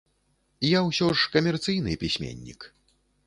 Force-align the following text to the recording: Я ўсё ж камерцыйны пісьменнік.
Я 0.67 0.79
ўсё 0.87 1.09
ж 1.19 1.29
камерцыйны 1.37 1.93
пісьменнік. 2.05 2.59